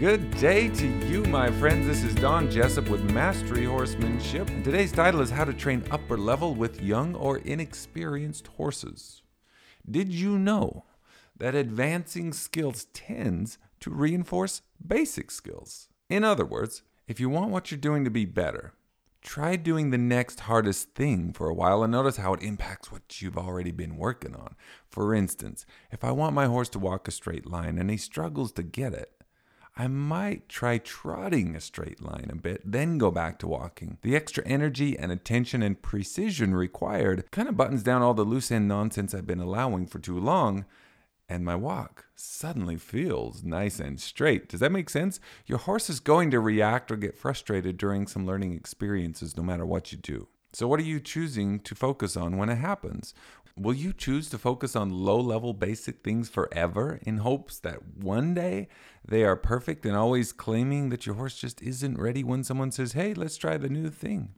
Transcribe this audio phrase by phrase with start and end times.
[0.00, 1.86] Good day to you, my friends.
[1.86, 4.48] This is Don Jessop with Mastery Horsemanship.
[4.48, 9.20] And today's title is How to Train Upper Level with Young or Inexperienced Horses.
[9.88, 10.86] Did you know
[11.36, 15.90] that advancing skills tends to reinforce basic skills?
[16.08, 18.72] In other words, if you want what you're doing to be better,
[19.20, 23.20] try doing the next hardest thing for a while and notice how it impacts what
[23.20, 24.56] you've already been working on.
[24.88, 28.50] For instance, if I want my horse to walk a straight line and he struggles
[28.52, 29.19] to get it,
[29.76, 33.98] I might try trotting a straight line a bit, then go back to walking.
[34.02, 38.50] The extra energy and attention and precision required kind of buttons down all the loose
[38.50, 40.64] end nonsense I've been allowing for too long,
[41.28, 44.48] and my walk suddenly feels nice and straight.
[44.48, 45.20] Does that make sense?
[45.46, 49.64] Your horse is going to react or get frustrated during some learning experiences no matter
[49.64, 50.28] what you do.
[50.52, 53.14] So, what are you choosing to focus on when it happens?
[53.60, 58.32] Will you choose to focus on low level basic things forever in hopes that one
[58.32, 58.68] day
[59.06, 62.92] they are perfect and always claiming that your horse just isn't ready when someone says,
[62.92, 64.30] hey, let's try the new thing?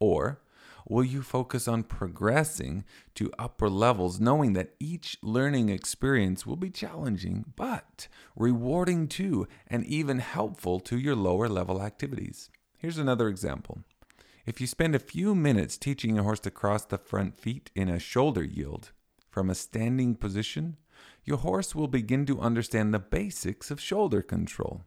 [0.00, 0.40] Or
[0.88, 6.70] will you focus on progressing to upper levels, knowing that each learning experience will be
[6.70, 12.48] challenging, but rewarding too, and even helpful to your lower level activities?
[12.78, 13.84] Here's another example.
[14.44, 17.88] If you spend a few minutes teaching your horse to cross the front feet in
[17.88, 18.90] a shoulder yield
[19.30, 20.78] from a standing position,
[21.24, 24.82] your horse will begin to understand the basics of shoulder control.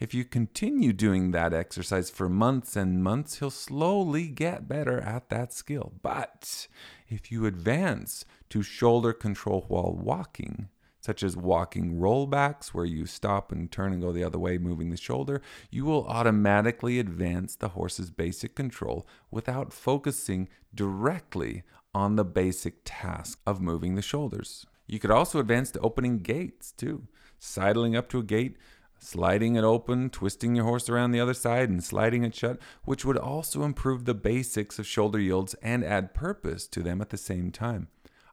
[0.00, 5.28] If you continue doing that exercise for months and months, he'll slowly get better at
[5.28, 5.92] that skill.
[6.02, 6.66] But
[7.06, 13.52] if you advance to shoulder control while walking, such as walking rollbacks, where you stop
[13.52, 15.40] and turn and go the other way, moving the shoulder,
[15.70, 21.62] you will automatically advance the horse's basic control without focusing directly
[21.94, 24.66] on the basic task of moving the shoulders.
[24.86, 28.56] You could also advance to opening gates too, sidling up to a gate,
[28.98, 33.04] sliding it open, twisting your horse around the other side, and sliding it shut, which
[33.04, 37.16] would also improve the basics of shoulder yields and add purpose to them at the
[37.16, 37.88] same time.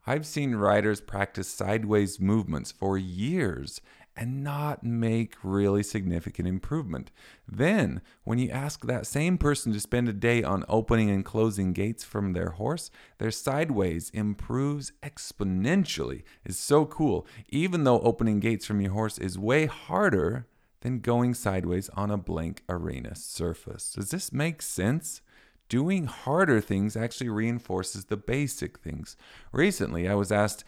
[0.07, 3.81] I've seen riders practice sideways movements for years
[4.15, 7.11] and not make really significant improvement.
[7.47, 11.73] Then, when you ask that same person to spend a day on opening and closing
[11.73, 16.23] gates from their horse, their sideways improves exponentially.
[16.45, 17.27] It's so cool.
[17.49, 20.47] Even though opening gates from your horse is way harder
[20.81, 23.93] than going sideways on a blank arena surface.
[23.93, 25.21] Does this make sense?
[25.69, 29.17] Doing harder things actually reinforces the basic things.
[29.51, 30.63] Recently, I was asked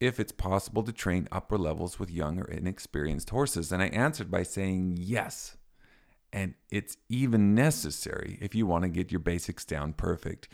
[0.00, 4.30] if it's possible to train upper levels with young or inexperienced horses, and I answered
[4.30, 5.56] by saying yes.
[6.32, 10.48] And it's even necessary if you want to get your basics down perfect.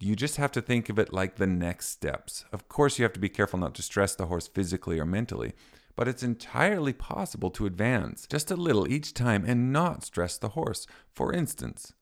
[0.00, 2.44] You just have to think of it like the next steps.
[2.52, 5.52] Of course, you have to be careful not to stress the horse physically or mentally,
[5.94, 10.50] but it's entirely possible to advance just a little each time and not stress the
[10.50, 10.86] horse.
[11.12, 11.92] For instance,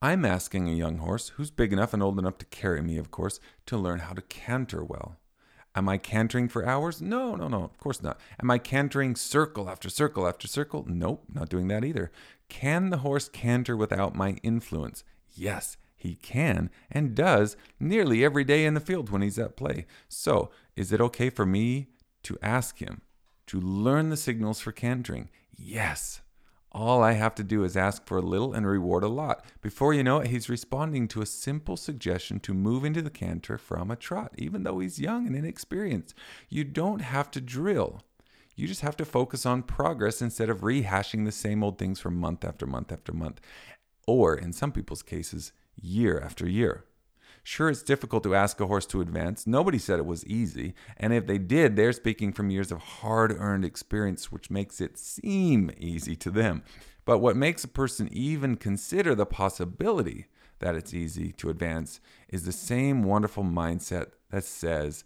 [0.00, 3.10] I'm asking a young horse, who's big enough and old enough to carry me, of
[3.10, 5.16] course, to learn how to canter well.
[5.74, 7.02] Am I cantering for hours?
[7.02, 8.20] No, no, no, of course not.
[8.40, 10.84] Am I cantering circle after circle after circle?
[10.88, 12.12] Nope, not doing that either.
[12.48, 15.02] Can the horse canter without my influence?
[15.34, 19.86] Yes, he can and does nearly every day in the field when he's at play.
[20.08, 21.88] So, is it okay for me
[22.22, 23.02] to ask him
[23.48, 25.28] to learn the signals for cantering?
[25.56, 26.20] Yes,
[26.72, 29.44] all I have to do is ask for a little and reward a lot.
[29.62, 33.56] Before you know it, he's responding to a simple suggestion to move into the canter
[33.56, 36.14] from a trot, even though he's young and inexperienced.
[36.48, 38.02] You don't have to drill.
[38.54, 42.10] You just have to focus on progress instead of rehashing the same old things for
[42.10, 43.40] month after month after month,
[44.06, 46.84] or in some people's cases, year after year.
[47.48, 49.46] Sure, it's difficult to ask a horse to advance.
[49.46, 50.74] Nobody said it was easy.
[50.98, 54.98] And if they did, they're speaking from years of hard earned experience, which makes it
[54.98, 56.62] seem easy to them.
[57.06, 60.26] But what makes a person even consider the possibility
[60.58, 65.04] that it's easy to advance is the same wonderful mindset that says,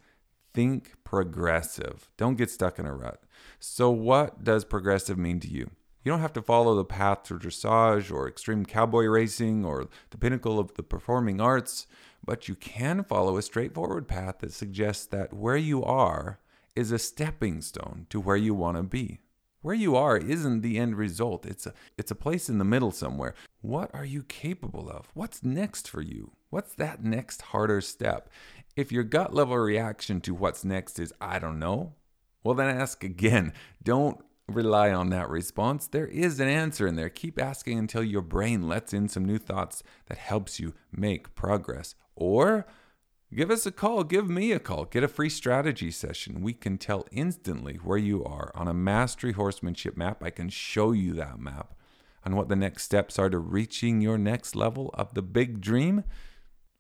[0.53, 2.11] think progressive.
[2.17, 3.23] Don't get stuck in a rut.
[3.61, 5.71] So, what does progressive mean to you?
[6.05, 10.19] You don't have to follow the path to dressage or extreme cowboy racing or the
[10.19, 11.87] pinnacle of the performing arts,
[12.25, 16.39] but you can follow a straightforward path that suggests that where you are
[16.75, 19.21] is a stepping stone to where you want to be.
[19.61, 21.47] Where you are isn't the end result.
[21.47, 23.35] It's a it's a place in the middle somewhere.
[23.61, 25.09] What are you capable of?
[25.15, 26.33] What's next for you?
[26.51, 28.29] What's that next harder step?
[28.75, 31.95] If your gut level reaction to what's next is I don't know,
[32.43, 33.53] well then ask again.
[33.83, 35.87] Don't rely on that response.
[35.87, 37.09] There is an answer in there.
[37.09, 41.95] Keep asking until your brain lets in some new thoughts that helps you make progress.
[42.15, 42.67] Or
[43.35, 44.05] Give us a call.
[44.05, 44.85] Give me a call.
[44.85, 46.43] Get a free strategy session.
[46.43, 50.23] We can tell instantly where you are on a mastery horsemanship map.
[50.23, 51.73] I can show you that map
[52.27, 56.05] on what the next steps are to reaching your next level of the big dream.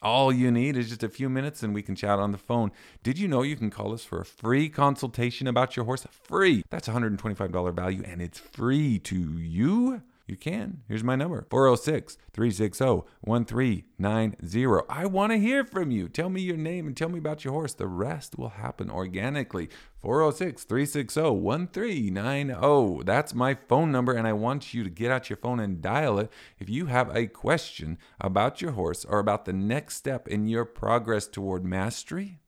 [0.02, 2.72] All you need is just a few minutes and we can chat on the phone.
[3.04, 6.06] Did you know you can call us for a free consultation about your horse?
[6.10, 6.64] Free.
[6.70, 10.82] That's $125 value and it's free to you you can.
[10.88, 14.86] Here's my number 406 360 1390.
[14.88, 16.08] I want to hear from you.
[16.08, 17.74] Tell me your name and tell me about your horse.
[17.74, 19.68] The rest will happen organically.
[20.00, 23.04] 406 360 1390.
[23.04, 26.18] That's my phone number, and I want you to get out your phone and dial
[26.18, 30.48] it if you have a question about your horse or about the next step in
[30.48, 32.40] your progress toward mastery,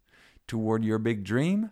[0.48, 1.70] toward your big dream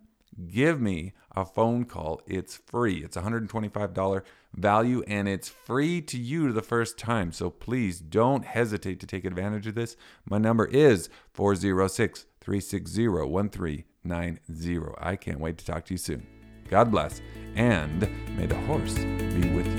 [0.49, 2.21] give me a phone call.
[2.27, 3.05] It's free.
[3.05, 4.23] It's $125
[4.55, 7.33] value and it's free to you the first time.
[7.33, 9.97] So please don't hesitate to take advantage of this.
[10.29, 14.95] My number is 406 360 1390.
[14.99, 16.27] I can't wait to talk to you soon.
[16.69, 17.21] God bless,
[17.55, 18.01] and
[18.37, 19.72] may the horse be with you.